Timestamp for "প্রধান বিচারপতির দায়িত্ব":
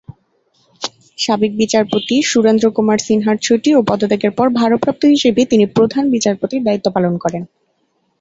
5.75-6.87